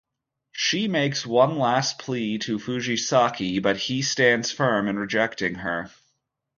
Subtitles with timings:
[0.53, 5.91] She makes one last plea to Fujisaki but he stands firm in rejecting her.